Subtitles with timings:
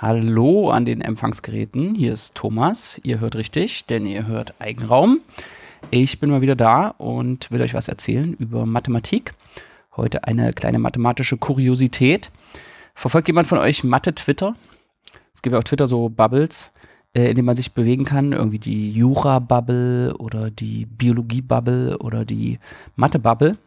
[0.00, 1.96] Hallo an den Empfangsgeräten.
[1.96, 3.00] Hier ist Thomas.
[3.02, 5.22] Ihr hört richtig, denn ihr hört Eigenraum.
[5.90, 9.32] Ich bin mal wieder da und will euch was erzählen über Mathematik.
[9.96, 12.30] Heute eine kleine mathematische Kuriosität.
[12.94, 14.54] Verfolgt jemand von euch Mathe-Twitter?
[15.34, 16.70] Es gibt ja auf Twitter so Bubbles,
[17.12, 18.30] äh, in denen man sich bewegen kann.
[18.30, 22.60] Irgendwie die Jura-Bubble oder die Biologie-Bubble oder die
[22.94, 23.58] Mathe-Bubble.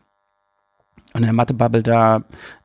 [1.13, 2.23] Und in der Mathe-Bubble, da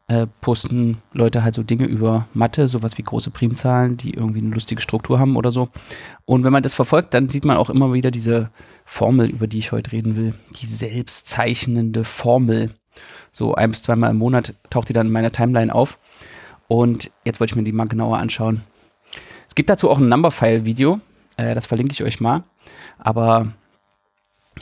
[0.08, 4.54] äh, posten Leute halt so Dinge über Mathe, sowas wie große Primzahlen, die irgendwie eine
[4.54, 5.68] lustige Struktur haben oder so.
[6.24, 8.50] Und wenn man das verfolgt, dann sieht man auch immer wieder diese
[8.84, 10.34] Formel, über die ich heute reden will.
[10.60, 12.70] Die selbstzeichnende Formel.
[13.32, 15.98] So ein bis zweimal im Monat taucht die dann in meiner Timeline auf.
[16.68, 18.62] Und jetzt wollte ich mir die mal genauer anschauen.
[19.48, 21.00] Es gibt dazu auch ein Numberphile-Video.
[21.36, 22.44] Äh, das verlinke ich euch mal.
[22.98, 23.52] Aber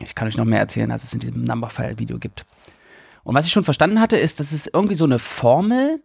[0.01, 2.47] ich kann euch noch mehr erzählen, als es in diesem Numberphile-Video gibt.
[3.25, 6.03] Und was ich schon verstanden hatte, ist, das ist irgendwie so eine Formel.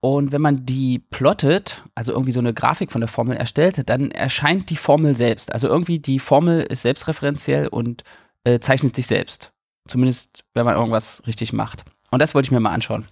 [0.00, 4.12] Und wenn man die plottet, also irgendwie so eine Grafik von der Formel erstellt, dann
[4.12, 5.52] erscheint die Formel selbst.
[5.52, 8.04] Also irgendwie die Formel ist selbstreferenziell und
[8.44, 9.52] äh, zeichnet sich selbst.
[9.88, 11.84] Zumindest, wenn man irgendwas richtig macht.
[12.10, 13.06] Und das wollte ich mir mal anschauen.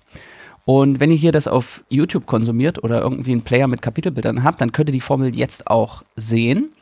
[0.64, 4.60] Und wenn ihr hier das auf YouTube konsumiert oder irgendwie einen Player mit Kapitelbildern habt,
[4.60, 6.72] dann könnt ihr die Formel jetzt auch sehen.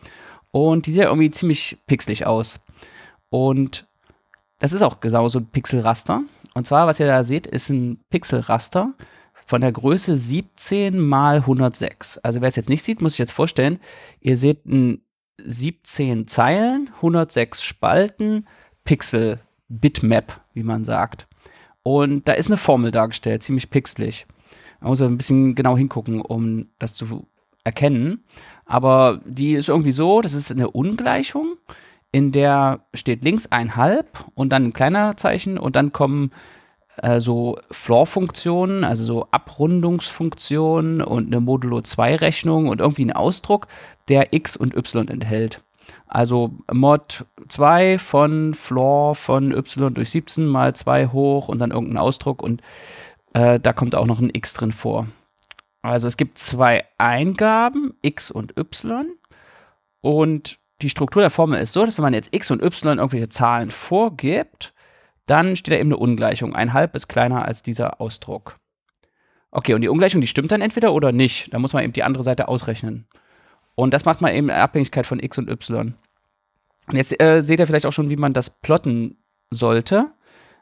[0.51, 2.61] Und die sieht ja irgendwie ziemlich pixelig aus.
[3.29, 3.87] Und
[4.59, 6.23] das ist auch genau so ein Pixelraster.
[6.55, 8.95] Und zwar, was ihr da seht, ist ein Pixelraster
[9.47, 12.19] von der Größe 17 mal 106.
[12.19, 13.79] Also wer es jetzt nicht sieht, muss ich jetzt vorstellen,
[14.21, 15.03] ihr seht ein
[15.43, 18.47] 17 Zeilen, 106 Spalten,
[18.85, 21.27] Pixel, Bitmap, wie man sagt.
[21.83, 24.27] Und da ist eine Formel dargestellt, ziemlich pixelig.
[24.81, 27.27] Man muss ein bisschen genau hingucken, um das zu
[27.65, 28.25] erkennen.
[28.65, 31.57] Aber die ist irgendwie so, das ist eine Ungleichung
[32.15, 36.31] in der steht links ein Halb und dann ein kleiner Zeichen und dann kommen
[36.99, 43.67] äh, so Floor-Funktionen, also so Abrundungsfunktionen und eine Modulo-2-Rechnung und irgendwie ein Ausdruck,
[44.07, 45.65] der x und y enthält.
[46.07, 51.99] Also Mod 2 von Floor von y durch 17 mal 2 hoch und dann irgendein
[51.99, 52.63] Ausdruck und
[53.33, 55.09] äh, da kommt auch noch ein x drin vor.
[55.83, 59.07] Also es gibt zwei Eingaben, x und y
[60.01, 63.29] und die Struktur der Formel ist so, dass wenn man jetzt x und y irgendwelche
[63.29, 64.75] Zahlen vorgibt,
[65.27, 66.55] dann steht da eben eine Ungleichung.
[66.55, 68.59] Ein halb ist kleiner als dieser Ausdruck.
[69.51, 71.53] Okay, und die Ungleichung, die stimmt dann entweder oder nicht.
[71.55, 73.07] Da muss man eben die andere Seite ausrechnen.
[73.77, 75.95] Und das macht man eben in Abhängigkeit von x und y.
[76.89, 79.17] Und jetzt äh, seht ihr vielleicht auch schon, wie man das plotten
[79.51, 80.13] sollte.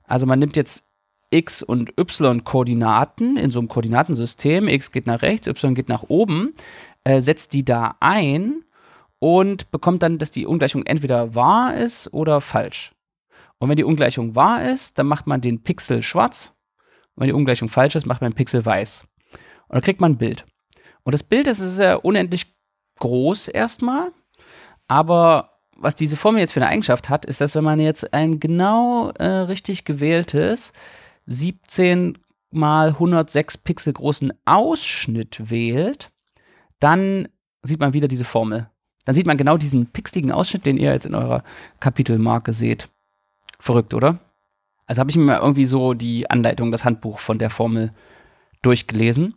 [0.04, 0.90] Also man nimmt jetzt
[1.30, 4.68] x und y Koordinaten in so einem Koordinatensystem.
[4.68, 6.54] x geht nach rechts, y geht nach oben,
[7.04, 8.62] äh, setzt die da ein
[9.22, 12.92] und bekommt dann, dass die Ungleichung entweder wahr ist oder falsch.
[13.60, 16.56] Und wenn die Ungleichung wahr ist, dann macht man den Pixel schwarz.
[17.14, 19.04] Und wenn die Ungleichung falsch ist, macht man den Pixel weiß.
[19.68, 20.44] Und dann kriegt man ein Bild.
[21.04, 22.52] Und das Bild ist sehr unendlich
[22.98, 24.10] groß erstmal.
[24.88, 28.40] Aber was diese Formel jetzt für eine Eigenschaft hat, ist, dass wenn man jetzt ein
[28.40, 30.72] genau äh, richtig gewähltes
[31.26, 32.18] 17
[32.50, 36.10] mal 106 Pixel großen Ausschnitt wählt,
[36.80, 37.28] dann
[37.62, 38.71] sieht man wieder diese Formel.
[39.04, 41.42] Dann sieht man genau diesen pixeligen Ausschnitt, den ihr jetzt in eurer
[41.80, 42.88] Kapitelmarke seht.
[43.58, 44.18] Verrückt, oder?
[44.86, 47.92] Also habe ich mir mal irgendwie so die Anleitung, das Handbuch von der Formel
[48.62, 49.34] durchgelesen.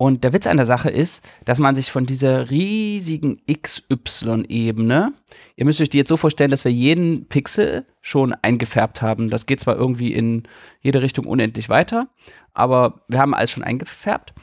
[0.00, 5.12] Und der Witz an der Sache ist, dass man sich von dieser riesigen XY-Ebene,
[5.56, 9.28] ihr müsst euch die jetzt so vorstellen, dass wir jeden Pixel schon eingefärbt haben.
[9.28, 10.44] Das geht zwar irgendwie in
[10.80, 12.06] jede Richtung unendlich weiter,
[12.54, 14.34] aber wir haben alles schon eingefärbt.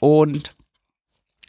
[0.00, 0.56] Und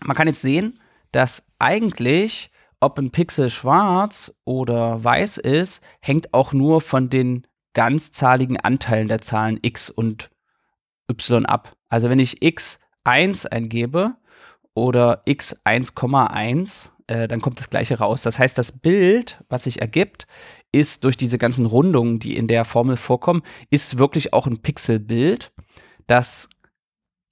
[0.03, 0.79] man kann jetzt sehen,
[1.11, 8.59] dass eigentlich ob ein Pixel schwarz oder weiß ist, hängt auch nur von den ganzzahligen
[8.59, 10.29] Anteilen der Zahlen x und
[11.09, 11.75] y ab.
[11.89, 14.15] Also wenn ich x1 eingebe
[14.73, 18.23] oder x1,1, äh, dann kommt das gleiche raus.
[18.23, 20.27] Das heißt, das Bild, was sich ergibt,
[20.71, 25.51] ist durch diese ganzen Rundungen, die in der Formel vorkommen, ist wirklich auch ein Pixelbild,
[26.07, 26.49] das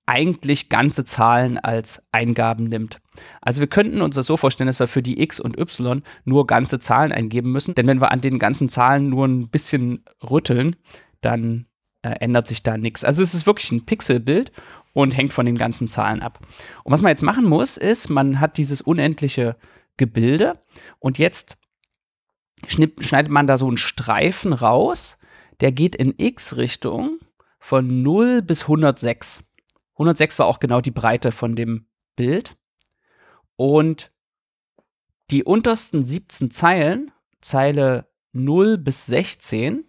[0.06, 3.00] eigentlich ganze Zahlen als Eingaben nimmt.
[3.42, 6.48] Also wir könnten uns das so vorstellen, dass wir für die x und y nur
[6.48, 10.76] ganze Zahlen eingeben müssen, denn wenn wir an den ganzen Zahlen nur ein bisschen rütteln,
[11.22, 11.68] dann
[12.02, 13.04] äh, ändert sich da nichts.
[13.04, 14.52] Also es ist wirklich ein Pixelbild
[14.94, 16.40] und hängt von den ganzen Zahlen ab.
[16.84, 19.56] Und was man jetzt machen muss, ist, man hat dieses unendliche
[19.98, 20.60] Gebilde
[21.00, 21.60] und jetzt
[22.68, 25.18] schneidet man da so einen Streifen raus,
[25.62, 27.20] der geht in x-Richtung
[27.60, 29.46] von 0 bis 106.
[29.94, 32.56] 106 war auch genau die Breite von dem Bild.
[33.56, 34.12] Und
[35.32, 37.12] die untersten 17 Zeilen,
[37.42, 39.86] Zeile 0 bis 16,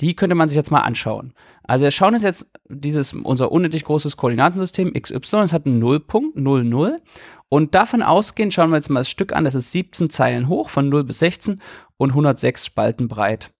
[0.00, 1.34] Die könnte man sich jetzt mal anschauen.
[1.62, 6.36] Also wir schauen uns jetzt dieses, unser unendlich großes Koordinatensystem XY, es hat einen Nullpunkt,
[6.36, 7.00] 0, 0.
[7.48, 10.68] Und davon ausgehend schauen wir jetzt mal das Stück an, das ist 17 Zeilen hoch,
[10.68, 11.60] von 0 bis 16
[11.96, 13.54] und 106 Spalten breit.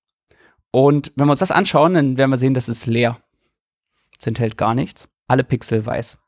[0.73, 3.21] Und wenn wir uns das anschauen, dann werden wir sehen, das ist leer.
[4.19, 5.09] Es enthält gar nichts.
[5.27, 6.19] Alle Pixel weiß.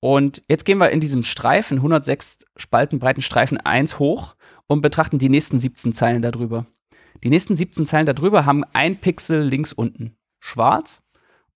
[0.00, 4.36] Und jetzt gehen wir in diesem Streifen, 106 Spalten breiten Streifen 1 hoch
[4.66, 6.66] und betrachten die nächsten 17 Zeilen darüber.
[7.22, 11.02] Die nächsten 17 Zeilen darüber haben ein Pixel links unten schwarz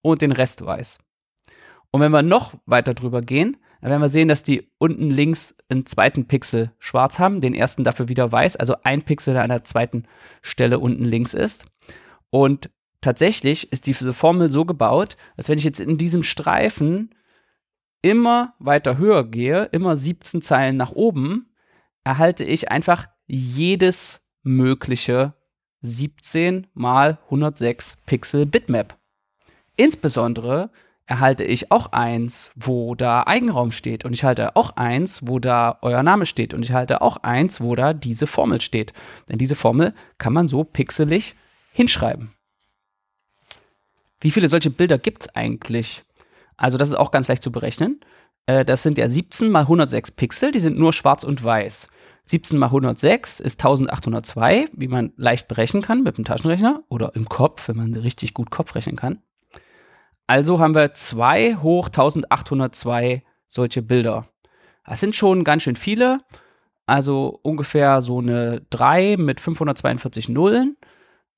[0.00, 0.99] und den Rest weiß.
[1.90, 5.56] Und wenn wir noch weiter drüber gehen, dann werden wir sehen, dass die unten links
[5.69, 9.64] einen zweiten Pixel schwarz haben, den ersten dafür wieder weiß, also ein Pixel an der
[9.64, 10.05] zweiten
[10.43, 11.67] Stelle unten links ist.
[12.31, 12.70] Und
[13.00, 17.15] tatsächlich ist diese Formel so gebaut, dass wenn ich jetzt in diesem Streifen
[18.03, 21.53] immer weiter höher gehe, immer 17 Zeilen nach oben,
[22.05, 25.35] erhalte ich einfach jedes mögliche
[25.83, 28.97] 17 mal 106 Pixel Bitmap.
[29.77, 30.71] Insbesondere
[31.06, 34.05] erhalte ich auch eins, wo da Eigenraum steht.
[34.05, 36.53] Und ich halte auch eins, wo da euer Name steht.
[36.53, 38.93] Und ich halte auch eins, wo da diese Formel steht.
[39.29, 41.35] Denn diese Formel kann man so pixelig
[41.73, 42.35] hinschreiben.
[44.20, 46.03] Wie viele solche Bilder gibt es eigentlich?
[46.56, 48.00] Also das ist auch ganz leicht zu berechnen.
[48.47, 51.88] Äh, das sind ja 17 mal 106 Pixel, die sind nur schwarz und weiß.
[52.25, 57.26] 17 mal 106 ist 1802, wie man leicht berechnen kann mit dem Taschenrechner oder im
[57.26, 59.23] Kopf, wenn man richtig gut Kopf rechnen kann.
[60.26, 64.29] Also haben wir 2 hoch 1802 solche Bilder.
[64.85, 66.21] Das sind schon ganz schön viele.
[66.85, 70.76] Also ungefähr so eine 3 mit 542 Nullen.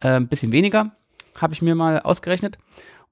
[0.00, 0.96] Äh, ein bisschen weniger,
[1.36, 2.58] habe ich mir mal ausgerechnet.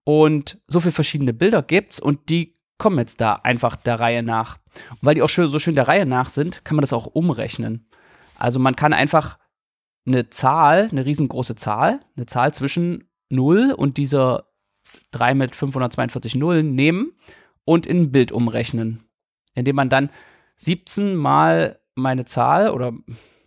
[0.04, 4.58] Und so viele verschiedene Bilder gibt's und die kommen jetzt da einfach der Reihe nach.
[4.90, 7.88] Und weil die auch so schön der Reihe nach sind, kann man das auch umrechnen.
[8.38, 9.38] Also man kann einfach
[10.06, 14.48] eine Zahl, eine riesengroße Zahl, eine Zahl zwischen 0 und dieser
[15.10, 17.12] 3 mit 542 Nullen nehmen
[17.64, 19.04] und in ein Bild umrechnen.
[19.54, 20.10] Indem man dann
[20.56, 22.92] 17 mal meine Zahl oder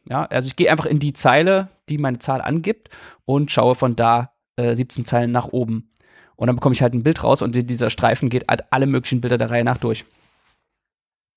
[0.09, 2.89] ja, also ich gehe einfach in die Zeile, die meine Zahl angibt
[3.25, 5.92] und schaue von da äh, 17 Zeilen nach oben.
[6.36, 9.21] Und dann bekomme ich halt ein Bild raus und dieser Streifen geht halt alle möglichen
[9.21, 10.06] Bilder der Reihe nach durch.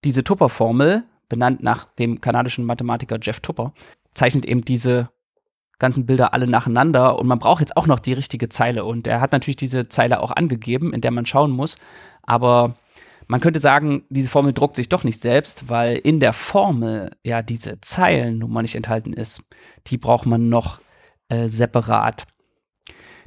[0.04, 3.72] Diese Tupper-Formel, benannt nach dem kanadischen Mathematiker Jeff Tupper,
[4.14, 5.10] zeichnet eben diese
[5.78, 9.20] ganzen Bilder alle nacheinander und man braucht jetzt auch noch die richtige Zeile und er
[9.20, 11.76] hat natürlich diese Zeile auch angegeben, in der man schauen muss,
[12.22, 12.76] aber
[13.26, 17.42] man könnte sagen, diese Formel druckt sich doch nicht selbst, weil in der Formel ja
[17.42, 19.42] diese Zeilennummer nicht enthalten ist.
[19.86, 20.78] Die braucht man noch
[21.28, 22.26] äh, separat.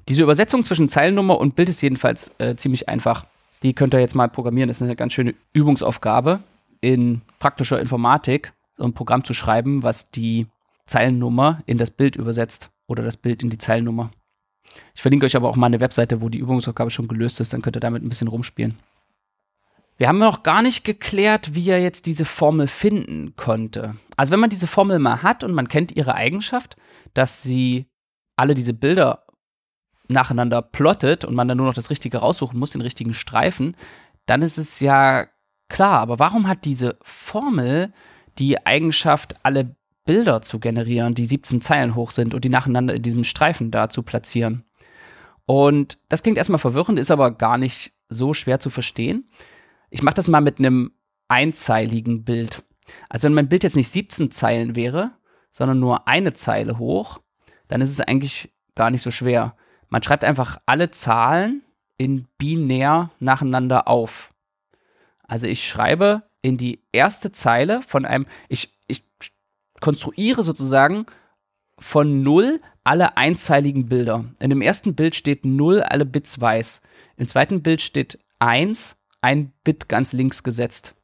[0.07, 3.25] Diese Übersetzung zwischen Zeilennummer und Bild ist jedenfalls äh, ziemlich einfach.
[3.63, 4.69] Die könnt ihr jetzt mal programmieren.
[4.69, 6.39] Das ist eine ganz schöne Übungsaufgabe
[6.79, 10.47] in praktischer Informatik, so ein Programm zu schreiben, was die
[10.85, 14.11] Zeilennummer in das Bild übersetzt oder das Bild in die Zeilennummer.
[14.95, 17.61] Ich verlinke euch aber auch mal eine Webseite, wo die Übungsaufgabe schon gelöst ist, dann
[17.61, 18.77] könnt ihr damit ein bisschen rumspielen.
[19.97, 23.95] Wir haben noch gar nicht geklärt, wie er jetzt diese Formel finden konnte.
[24.15, 26.77] Also wenn man diese Formel mal hat und man kennt ihre Eigenschaft,
[27.15, 27.87] dass sie
[28.35, 29.26] alle diese Bilder
[30.07, 33.75] nacheinander plottet und man dann nur noch das Richtige raussuchen muss, den richtigen Streifen,
[34.25, 35.27] dann ist es ja
[35.69, 35.99] klar.
[35.99, 37.93] Aber warum hat diese Formel
[38.37, 39.75] die Eigenschaft, alle
[40.05, 43.89] Bilder zu generieren, die 17 Zeilen hoch sind und die nacheinander in diesem Streifen da
[43.89, 44.63] zu platzieren?
[45.45, 49.29] Und das klingt erstmal verwirrend, ist aber gar nicht so schwer zu verstehen.
[49.89, 50.91] Ich mache das mal mit einem
[51.29, 52.63] einzeiligen Bild.
[53.09, 55.11] Also wenn mein Bild jetzt nicht 17 Zeilen wäre,
[55.49, 57.19] sondern nur eine Zeile hoch,
[57.67, 59.55] dann ist es eigentlich gar nicht so schwer.
[59.89, 61.63] Man schreibt einfach alle Zahlen
[61.97, 64.33] in binär nacheinander auf.
[65.23, 69.03] Also ich schreibe in die erste Zeile von einem, ich, ich
[69.79, 71.05] konstruiere sozusagen
[71.79, 74.25] von 0 alle einzeiligen Bilder.
[74.39, 76.81] In dem ersten Bild steht 0, alle Bits weiß.
[77.17, 80.95] Im zweiten Bild steht 1, ein Bit ganz links gesetzt.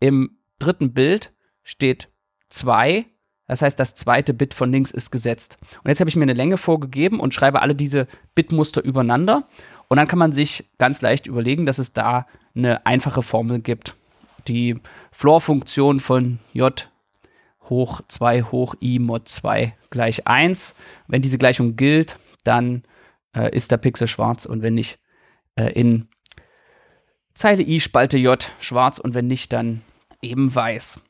[0.00, 1.32] Im dritten Bild
[1.62, 2.10] steht
[2.48, 3.06] 2,
[3.48, 5.58] das heißt, das zweite Bit von links ist gesetzt.
[5.82, 9.48] Und jetzt habe ich mir eine Länge vorgegeben und schreibe alle diese Bitmuster übereinander.
[9.88, 13.94] Und dann kann man sich ganz leicht überlegen, dass es da eine einfache Formel gibt.
[14.46, 14.76] Die
[15.12, 16.88] Floor-Funktion von j
[17.70, 20.74] hoch 2 hoch i mod 2 gleich 1.
[21.06, 22.82] Wenn diese Gleichung gilt, dann
[23.34, 24.98] äh, ist der Pixel schwarz und wenn nicht,
[25.56, 26.08] äh, in
[27.34, 29.82] Zeile i Spalte j schwarz und wenn nicht, dann
[30.20, 31.00] eben weiß.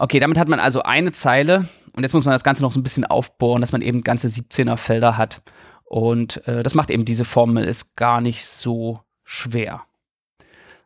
[0.00, 2.78] Okay, damit hat man also eine Zeile und jetzt muss man das Ganze noch so
[2.78, 5.42] ein bisschen aufbohren, dass man eben ganze 17er Felder hat.
[5.84, 9.82] Und äh, das macht eben diese Formel, ist gar nicht so schwer.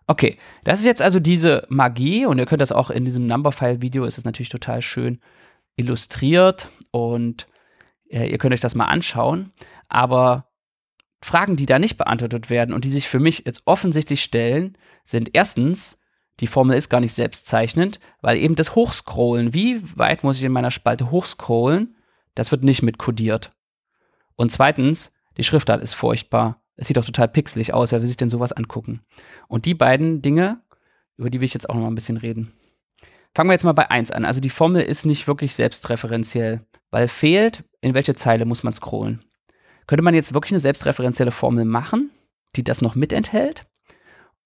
[0.07, 4.07] Okay, das ist jetzt also diese Magie und ihr könnt das auch in diesem Numberphile-Video,
[4.07, 5.21] ist es natürlich total schön
[5.76, 7.47] illustriert und
[8.09, 9.52] äh, ihr könnt euch das mal anschauen.
[9.88, 10.47] Aber
[11.21, 15.31] Fragen, die da nicht beantwortet werden und die sich für mich jetzt offensichtlich stellen, sind
[15.35, 16.00] erstens,
[16.43, 20.53] die Formel ist gar nicht selbstzeichnend, weil eben das Hochscrollen, wie weit muss ich in
[20.53, 21.97] meiner Spalte hochscrollen,
[22.35, 23.53] das wird nicht mit kodiert.
[24.35, 26.61] Und zweitens, die Schriftart ist furchtbar.
[26.75, 29.03] Es sieht auch total pixelig aus, wer will sich denn sowas angucken?
[29.47, 30.61] Und die beiden Dinge,
[31.17, 32.53] über die will ich jetzt auch noch mal ein bisschen reden.
[33.37, 34.25] Fangen wir jetzt mal bei 1 an.
[34.25, 39.23] Also die Formel ist nicht wirklich selbstreferenziell, weil fehlt, in welche Zeile muss man scrollen.
[39.87, 42.11] Könnte man jetzt wirklich eine selbstreferenzielle Formel machen,
[42.57, 43.65] die das noch mit enthält?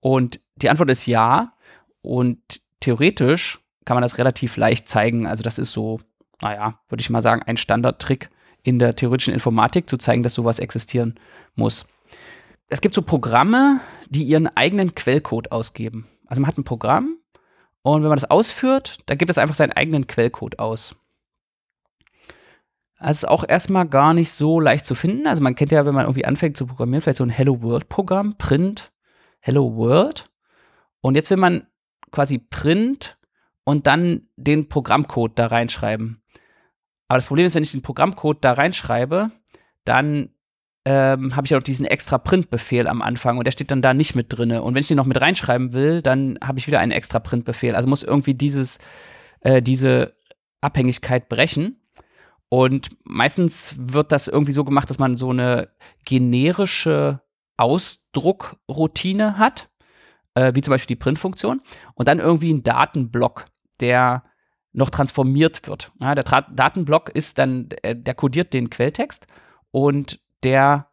[0.00, 1.54] Und die Antwort ist ja.
[2.06, 5.26] Und theoretisch kann man das relativ leicht zeigen.
[5.26, 6.00] Also das ist so,
[6.40, 8.30] naja, würde ich mal sagen, ein Standardtrick
[8.62, 11.18] in der theoretischen Informatik, zu zeigen, dass sowas existieren
[11.54, 11.86] muss.
[12.68, 16.06] Es gibt so Programme, die ihren eigenen Quellcode ausgeben.
[16.26, 17.16] Also man hat ein Programm
[17.82, 20.96] und wenn man das ausführt, dann gibt es einfach seinen eigenen Quellcode aus.
[22.98, 25.26] Das ist auch erstmal gar nicht so leicht zu finden.
[25.26, 27.88] Also man kennt ja, wenn man irgendwie anfängt zu programmieren, vielleicht so ein Hello World
[27.88, 28.90] Programm, Print
[29.40, 30.28] Hello World.
[31.00, 31.66] Und jetzt will man
[32.16, 33.18] quasi Print
[33.64, 36.22] und dann den Programmcode da reinschreiben.
[37.08, 39.30] Aber das Problem ist, wenn ich den Programmcode da reinschreibe,
[39.84, 40.30] dann
[40.86, 44.14] ähm, habe ich auch diesen extra Print-Befehl am Anfang und der steht dann da nicht
[44.14, 44.50] mit drin.
[44.52, 47.74] Und wenn ich den noch mit reinschreiben will, dann habe ich wieder einen extra Print-Befehl.
[47.74, 48.78] Also muss irgendwie dieses,
[49.40, 50.16] äh, diese
[50.62, 51.82] Abhängigkeit brechen.
[52.48, 55.68] Und meistens wird das irgendwie so gemacht, dass man so eine
[56.06, 57.20] generische
[57.58, 59.68] Ausdruckroutine hat,
[60.36, 61.60] äh, wie zum Beispiel die Print-Funktion,
[61.94, 63.46] und dann irgendwie einen Datenblock,
[63.80, 64.22] der
[64.72, 65.90] noch transformiert wird.
[66.00, 69.26] Ja, der Tra Datenblock ist dann, äh, der kodiert den Quelltext
[69.70, 70.90] und der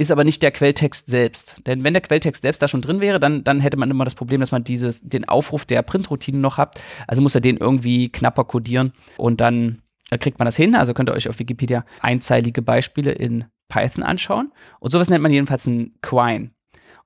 [0.00, 1.60] ist aber nicht der Quelltext selbst.
[1.66, 4.14] Denn wenn der Quelltext selbst da schon drin wäre, dann, dann hätte man immer das
[4.14, 6.80] Problem, dass man dieses, den Aufruf der Printroutine noch hat.
[7.08, 10.74] Also muss er den irgendwie knapper kodieren und dann äh, kriegt man das hin.
[10.74, 14.52] Also könnt ihr euch auf Wikipedia einzeilige Beispiele in Python anschauen.
[14.78, 16.50] Und sowas nennt man jedenfalls ein Quine.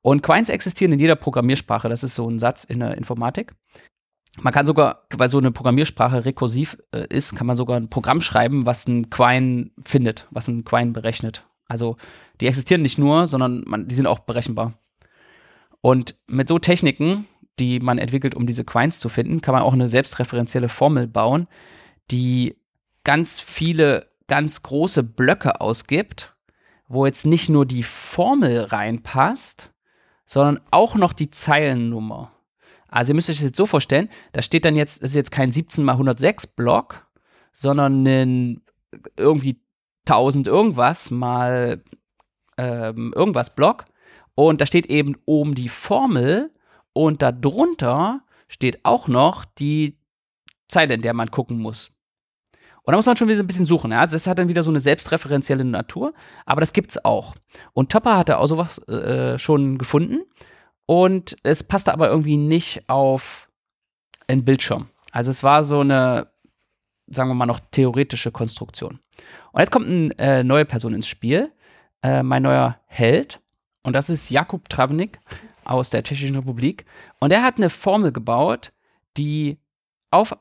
[0.02, 1.88] Und Quines existieren in jeder Programmiersprache.
[1.88, 3.54] Das ist so ein Satz in der Informatik.
[4.40, 8.21] Man kann sogar, weil so eine Programmiersprache rekursiv äh, ist, kann man sogar ein Programm
[8.21, 11.47] schreiben, was ein Quine findet, was ein Quine berechnet.
[11.66, 11.97] Also
[12.40, 14.75] die existieren nicht nur, sondern man, die sind auch berechenbar.
[15.80, 17.26] Und mit so Techniken,
[17.59, 21.47] die man entwickelt, um diese Quines zu finden, kann man auch eine selbstreferenzielle Formel bauen,
[22.11, 22.56] die
[23.04, 26.35] ganz viele ganz große Blöcke ausgibt,
[26.88, 29.72] wo jetzt nicht nur die Formel reinpasst,
[30.32, 32.32] sondern auch noch die Zeilennummer.
[32.88, 35.30] Also ihr müsst euch das jetzt so vorstellen, da steht dann jetzt, das ist jetzt
[35.30, 37.06] kein 17 mal 106 Block,
[37.52, 38.62] sondern ein
[39.18, 39.60] irgendwie
[40.08, 41.84] 1000 irgendwas mal
[42.56, 43.84] ähm, irgendwas Block
[44.34, 46.50] und da steht eben oben die Formel
[46.94, 49.98] und darunter steht auch noch die
[50.66, 51.92] Zeile, in der man gucken muss.
[52.84, 53.92] Und da muss man schon wieder ein bisschen suchen.
[53.92, 54.00] Ja?
[54.00, 56.12] Also das hat dann wieder so eine selbstreferenzielle Natur,
[56.46, 57.34] aber das gibt's auch.
[57.72, 60.22] Und Topper hatte auch sowas äh, schon gefunden
[60.86, 63.48] und es passte aber irgendwie nicht auf
[64.26, 64.88] einen Bildschirm.
[65.12, 66.28] Also es war so eine,
[67.06, 68.98] sagen wir mal, noch theoretische Konstruktion.
[69.52, 71.52] Und jetzt kommt eine äh, neue Person ins Spiel,
[72.02, 73.40] äh, mein neuer Held.
[73.84, 75.20] Und das ist Jakub Travnik
[75.64, 76.84] aus der Tschechischen Republik.
[77.20, 78.72] Und er hat eine Formel gebaut,
[79.16, 79.58] die
[80.10, 80.36] auf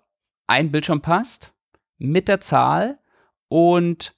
[0.48, 1.53] einen Bildschirm passt,
[2.01, 3.00] mit der Zahl
[3.48, 4.13] und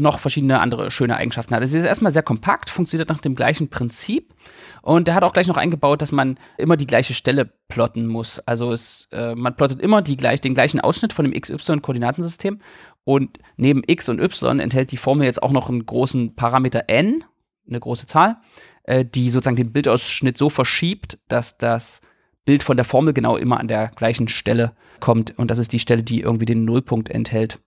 [0.00, 1.62] noch verschiedene andere schöne Eigenschaften hat.
[1.62, 4.34] Es ist erstmal sehr kompakt, funktioniert nach dem gleichen Prinzip
[4.80, 8.38] und er hat auch gleich noch eingebaut, dass man immer die gleiche Stelle plotten muss.
[8.38, 12.60] Also es, äh, man plottet immer die gleich, den gleichen Ausschnitt von dem XY-Koordinatensystem
[13.04, 17.24] und neben x und y enthält die Formel jetzt auch noch einen großen Parameter n,
[17.68, 18.38] eine große Zahl,
[18.84, 22.00] äh, die sozusagen den Bildausschnitt so verschiebt, dass das
[22.44, 25.38] Bild von der Formel genau immer an der gleichen Stelle kommt.
[25.38, 27.60] Und das ist die Stelle, die irgendwie den Nullpunkt enthält.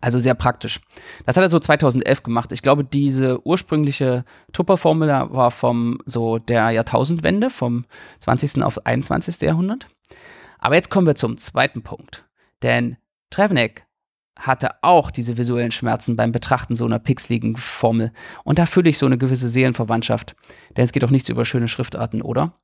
[0.00, 0.80] Also sehr praktisch.
[1.26, 2.52] Das hat er so 2011 gemacht.
[2.52, 7.84] Ich glaube, diese ursprüngliche Tupper-Formel war vom so der Jahrtausendwende, vom
[8.20, 8.62] 20.
[8.62, 9.40] auf 21.
[9.42, 9.88] Jahrhundert.
[10.58, 12.24] Aber jetzt kommen wir zum zweiten Punkt.
[12.62, 12.96] Denn
[13.30, 13.84] Trevnek
[14.38, 18.12] hatte auch diese visuellen Schmerzen beim Betrachten so einer pixeligen Formel.
[18.44, 20.34] Und da fühle ich so eine gewisse Seelenverwandtschaft.
[20.76, 22.54] Denn es geht doch nichts über schöne Schriftarten, oder?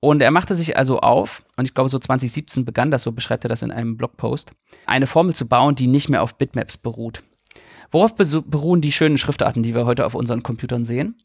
[0.00, 3.44] Und er machte sich also auf, und ich glaube, so 2017 begann das, so beschreibt
[3.44, 4.52] er das in einem Blogpost,
[4.84, 7.22] eine Formel zu bauen, die nicht mehr auf Bitmaps beruht.
[7.90, 11.22] Worauf beruhen die schönen Schriftarten, die wir heute auf unseren Computern sehen?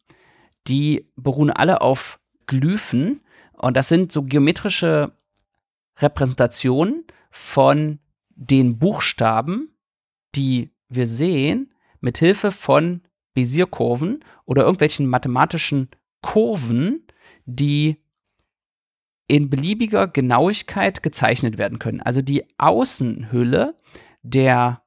[0.67, 3.21] Die beruhen alle auf Glyphen,
[3.53, 5.11] und das sind so geometrische
[5.97, 7.99] Repräsentationen von
[8.29, 9.75] den Buchstaben,
[10.33, 13.01] die wir sehen, mit Hilfe von
[13.35, 15.89] Bézier-Kurven oder irgendwelchen mathematischen
[16.21, 17.05] Kurven,
[17.45, 18.00] die
[19.31, 22.01] in beliebiger Genauigkeit gezeichnet werden können.
[22.01, 23.75] Also die Außenhülle
[24.23, 24.81] der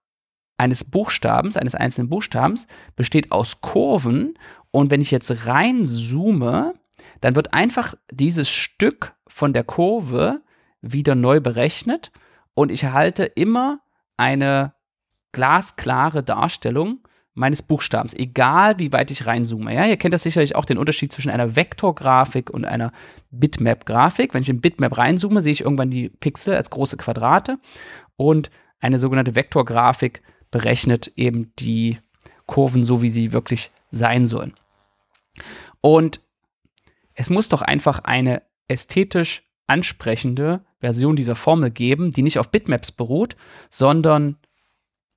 [0.59, 4.39] eines Buchstabens, eines einzelnen Buchstabens, besteht aus Kurven.
[4.71, 6.75] Und wenn ich jetzt reinzoome,
[7.23, 10.43] dann wird einfach dieses Stück von der Kurve
[10.83, 12.13] wieder neu berechnet
[12.53, 13.81] und ich erhalte immer
[14.19, 14.75] eine
[15.33, 17.04] glasklare Darstellung
[17.35, 19.75] meines Buchstabens, egal wie weit ich reinzoome.
[19.75, 22.93] Ja, ihr kennt das sicherlich auch den Unterschied zwischen einer Vektorgrafik und einer
[23.33, 24.35] Bitmap-Grafik.
[24.35, 27.59] Wenn ich in Bitmap reinzoome, sehe ich irgendwann die Pixel als große Quadrate
[28.17, 28.51] und
[28.81, 31.99] eine sogenannte Vektorgrafik berechnet eben die
[32.47, 34.55] Kurven so, wie sie wirklich sein sollen.
[35.81, 36.21] Und
[37.15, 42.93] es muss doch einfach eine ästhetisch ansprechende Version dieser Formel geben, die nicht auf Bitmaps
[42.93, 43.37] beruht,
[43.71, 44.37] sondern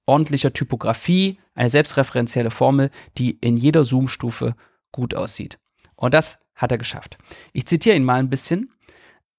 [0.06, 4.56] ordentlicher Typografie, eine selbstreferenzielle Formel, die in jeder Zoom-Stufe
[4.92, 5.60] gut aussieht.
[5.96, 7.18] Und das hat er geschafft.
[7.54, 8.72] Ich zitiere ihn mal ein bisschen.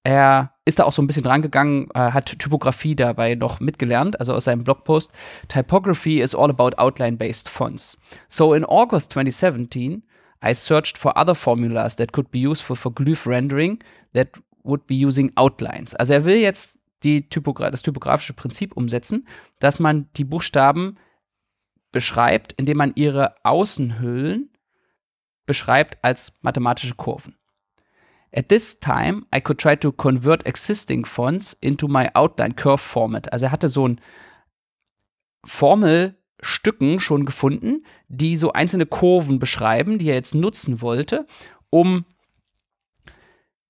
[0.03, 4.33] Er ist da auch so ein bisschen drangegangen, äh, hat Typografie dabei noch mitgelernt, also
[4.33, 5.11] aus seinem Blogpost.
[5.47, 7.97] Typography is all about outline-based fonts.
[8.27, 10.03] So in August 2017,
[10.45, 13.83] I searched for other formulas that could be useful for glyph rendering
[14.13, 14.29] that
[14.63, 15.95] would be using outlines.
[15.95, 19.27] Also er will jetzt Typogra das typografische Prinzip umsetzen,
[19.59, 20.97] dass man die Buchstaben
[21.91, 24.51] beschreibt, indem man ihre Außenhüllen
[25.45, 27.35] beschreibt als mathematische Kurven.
[28.31, 33.33] At this time, I could try to convert existing fonts into my outline curve format.
[33.33, 33.99] Also er hatte so ein
[35.43, 41.25] Formelstücken schon gefunden, die so einzelne Kurven beschreiben, die er jetzt nutzen wollte,
[41.71, 42.05] um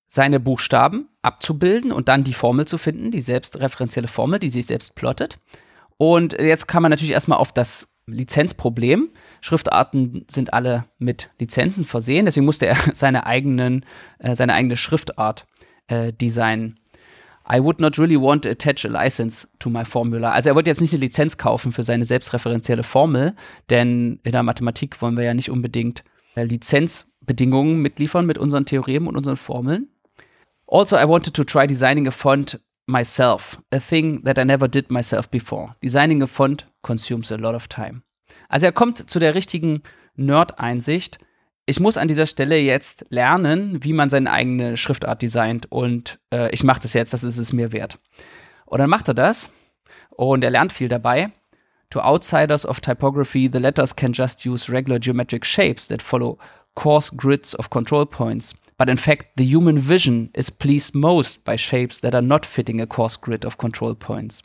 [0.06, 4.94] seine Buchstaben abzubilden und dann die Formel zu finden, die selbstreferenzielle Formel, die sich selbst
[4.96, 5.38] plottet.
[5.96, 9.10] Und jetzt kann man natürlich erstmal auf das Lizenzproblem.
[9.40, 13.84] Schriftarten sind alle mit Lizenzen versehen, deswegen musste er seine, eigenen,
[14.18, 15.46] äh, seine eigene Schriftart
[15.88, 16.78] äh, designen.
[17.52, 20.30] I would not really want to attach a license to my formula.
[20.30, 23.34] Also er wollte jetzt nicht eine Lizenz kaufen für seine selbstreferenzielle Formel,
[23.70, 26.04] denn in der Mathematik wollen wir ja nicht unbedingt
[26.36, 29.88] äh, Lizenzbedingungen mitliefern mit unseren Theoremen und unseren Formeln.
[30.68, 34.90] Also, I wanted to try designing a font myself, a thing that I never did
[34.90, 35.76] myself before.
[35.82, 38.02] Designing a font consumes a lot of time.
[38.48, 39.82] Also er kommt zu der richtigen
[40.16, 41.18] Nerd-Einsicht.
[41.66, 46.50] Ich muss an dieser Stelle jetzt lernen, wie man seine eigene Schriftart designt und äh,
[46.50, 47.98] ich mache das jetzt, das ist es mir wert.
[48.66, 49.52] Und dann macht er das
[50.10, 51.30] und er lernt viel dabei.
[51.90, 56.38] To outsiders of typography, the letters can just use regular geometric shapes that follow
[56.74, 58.54] coarse grids of control points.
[58.80, 62.80] But in fact, the human vision is pleased most by shapes that are not fitting
[62.80, 64.42] a coarse grid of control points.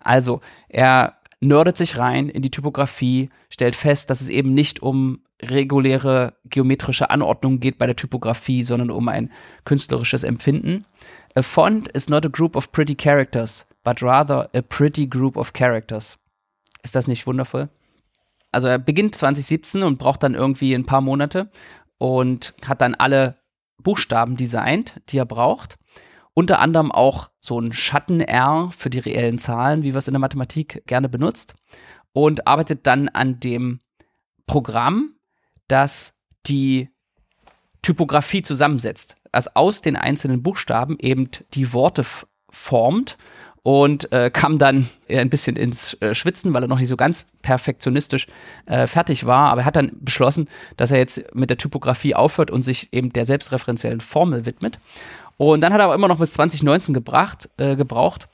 [0.00, 5.20] Also, er nerdet sich rein in die Typografie, stellt fest, dass es eben nicht um
[5.40, 9.30] reguläre geometrische Anordnung geht bei der Typografie, sondern um ein
[9.64, 10.84] künstlerisches Empfinden.
[11.36, 15.52] A font is not a group of pretty characters, but rather a pretty group of
[15.52, 16.18] characters.
[16.82, 17.68] Ist das nicht wundervoll?
[18.50, 21.52] Also er beginnt 2017 und braucht dann irgendwie ein paar Monate
[21.98, 23.39] und hat dann alle
[23.82, 25.78] Buchstaben designt, die er braucht.
[26.34, 30.20] Unter anderem auch so ein Schatten-R für die reellen Zahlen, wie wir es in der
[30.20, 31.54] Mathematik gerne benutzt.
[32.12, 33.80] Und arbeitet dann an dem
[34.46, 35.14] Programm,
[35.68, 36.88] das die
[37.82, 39.16] Typografie zusammensetzt.
[39.32, 42.04] Also aus den einzelnen Buchstaben eben die Worte
[42.50, 43.16] formt
[43.62, 47.26] und äh, kam dann ein bisschen ins äh, Schwitzen, weil er noch nicht so ganz
[47.42, 48.26] perfektionistisch
[48.66, 49.50] äh, fertig war.
[49.50, 53.12] Aber er hat dann beschlossen, dass er jetzt mit der Typografie aufhört und sich eben
[53.12, 54.78] der selbstreferenziellen Formel widmet.
[55.36, 58.28] Und dann hat er aber immer noch bis 2019 gebracht, äh, gebraucht,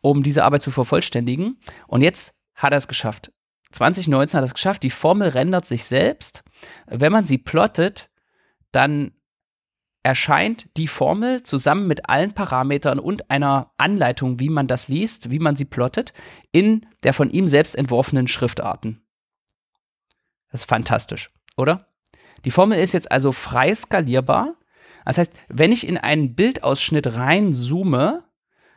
[0.00, 1.56] um diese Arbeit zu vervollständigen.
[1.86, 3.32] Und jetzt hat er es geschafft.
[3.72, 4.82] 2019 hat er es geschafft.
[4.82, 6.42] Die Formel rendert sich selbst.
[6.86, 8.08] Wenn man sie plottet,
[8.72, 9.12] dann
[10.08, 15.38] erscheint die Formel zusammen mit allen Parametern und einer Anleitung, wie man das liest, wie
[15.38, 16.14] man sie plottet,
[16.50, 19.02] in der von ihm selbst entworfenen Schriftarten.
[20.50, 21.88] Das ist fantastisch, oder?
[22.46, 24.56] Die Formel ist jetzt also frei skalierbar.
[25.04, 28.24] Das heißt, wenn ich in einen Bildausschnitt reinzoome,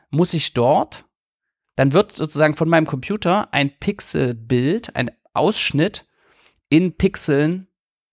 [0.09, 1.05] muss ich dort,
[1.77, 6.05] dann wird sozusagen von meinem Computer ein Pixelbild, ein Ausschnitt
[6.67, 7.67] in Pixeln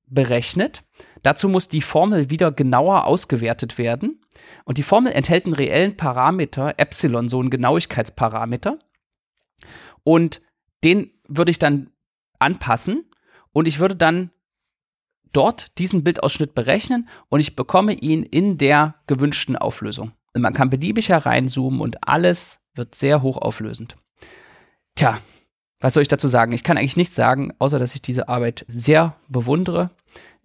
[0.06, 0.84] berechnet.
[1.22, 4.20] Dazu muss die Formel wieder genauer ausgewertet werden.
[4.64, 8.78] Und die Formel enthält einen reellen Parameter, Epsilon, so einen Genauigkeitsparameter.
[10.04, 10.40] Und
[10.84, 11.90] den würde ich dann
[12.38, 13.04] anpassen
[13.52, 14.30] und ich würde dann
[15.32, 20.12] dort diesen Bildausschnitt berechnen und ich bekomme ihn in der gewünschten Auflösung.
[20.34, 23.96] Man kann beliebig hereinzoomen und alles wird sehr hochauflösend.
[24.94, 25.18] Tja,
[25.80, 26.52] was soll ich dazu sagen?
[26.52, 29.90] Ich kann eigentlich nichts sagen, außer dass ich diese Arbeit sehr bewundere.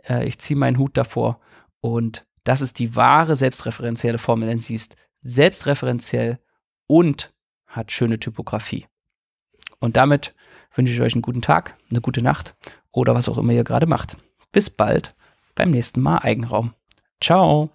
[0.07, 1.39] Äh, ich ziehe meinen Hut davor
[1.81, 6.39] und das ist die wahre selbstreferenzielle Formel, denn sie ist selbstreferenziell
[6.87, 7.33] und
[7.65, 8.85] hat schöne Typografie.
[9.79, 10.35] Und damit
[10.75, 12.55] wünsche ich euch einen guten Tag, eine gute Nacht
[12.91, 14.17] oder was auch immer ihr gerade macht.
[14.51, 15.15] Bis bald
[15.55, 16.73] beim nächsten Mal Eigenraum.
[17.21, 17.69] Ciao.